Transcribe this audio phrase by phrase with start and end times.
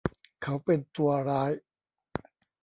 [0.43, 1.51] เขาเป็นตัวร้าย